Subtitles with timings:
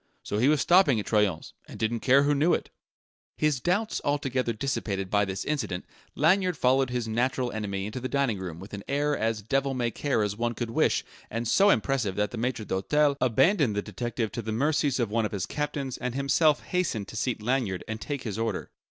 [0.23, 2.71] So he was stopping at Troyon's and didn't care who knew it!
[3.37, 5.85] His doubts altogether dissipated by this incident,
[6.15, 9.91] Lanyard followed his natural enemy into the dining room with an air as devil may
[9.91, 14.31] care as one could wish and so impressive that the maitre d'hotel abandoned the detective
[14.31, 18.01] to the mercies of one of his captains and himself hastened to seat Lanyard and
[18.01, 18.71] take his order.